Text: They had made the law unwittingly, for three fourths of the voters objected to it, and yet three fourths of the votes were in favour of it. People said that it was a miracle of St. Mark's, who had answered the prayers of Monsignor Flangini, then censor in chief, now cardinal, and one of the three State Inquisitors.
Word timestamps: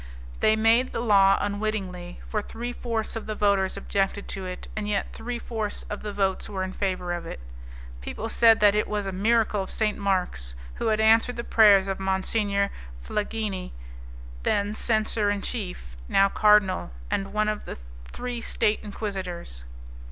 They 0.39 0.49
had 0.49 0.57
made 0.57 0.93
the 0.93 0.99
law 0.99 1.37
unwittingly, 1.39 2.21
for 2.27 2.41
three 2.41 2.73
fourths 2.73 3.15
of 3.15 3.27
the 3.27 3.35
voters 3.35 3.77
objected 3.77 4.27
to 4.29 4.47
it, 4.47 4.67
and 4.75 4.87
yet 4.87 5.13
three 5.13 5.37
fourths 5.37 5.83
of 5.91 6.01
the 6.01 6.11
votes 6.11 6.49
were 6.49 6.63
in 6.63 6.73
favour 6.73 7.13
of 7.13 7.27
it. 7.27 7.39
People 8.01 8.27
said 8.27 8.61
that 8.61 8.73
it 8.73 8.87
was 8.87 9.05
a 9.05 9.11
miracle 9.11 9.61
of 9.61 9.69
St. 9.69 9.99
Mark's, 9.99 10.55
who 10.73 10.87
had 10.87 10.99
answered 10.99 11.35
the 11.35 11.43
prayers 11.43 11.87
of 11.87 11.99
Monsignor 11.99 12.71
Flangini, 13.03 13.73
then 14.41 14.73
censor 14.73 15.29
in 15.29 15.43
chief, 15.43 15.95
now 16.09 16.29
cardinal, 16.29 16.89
and 17.11 17.31
one 17.31 17.47
of 17.47 17.65
the 17.65 17.77
three 18.05 18.41
State 18.41 18.79
Inquisitors. 18.81 19.63